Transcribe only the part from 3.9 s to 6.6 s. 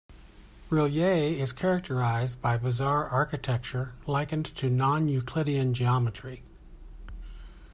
likened to non-Euclidean geometry.